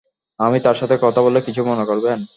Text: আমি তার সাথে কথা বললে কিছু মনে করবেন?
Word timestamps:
আমি 0.39 0.57
তার 0.65 0.75
সাথে 0.75 0.95
কথা 1.01 1.19
বললে 1.21 1.39
কিছু 1.41 1.61
মনে 1.65 1.83
করবেন? 1.85 2.19